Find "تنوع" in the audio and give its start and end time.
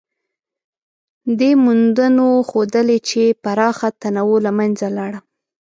4.01-4.37